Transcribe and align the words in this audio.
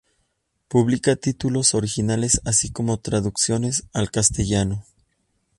Publica 0.67 1.15
títulos 1.15 1.75
originales 1.75 2.41
así 2.43 2.71
como 2.71 2.97
traducciones 2.97 3.83
al 3.93 4.09
castellano. 4.09 4.83